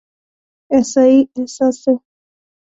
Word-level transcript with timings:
احصایې 0.75 1.19
حساسې 1.35 1.91
دي. 1.95 1.95